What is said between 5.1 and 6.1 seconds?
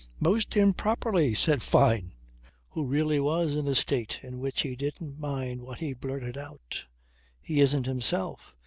mind what he